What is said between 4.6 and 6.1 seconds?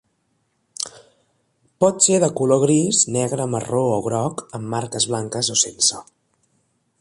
amb marques blanques o sense.